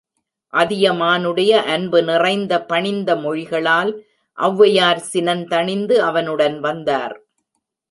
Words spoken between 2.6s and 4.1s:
பணிந்த மொழிகளால்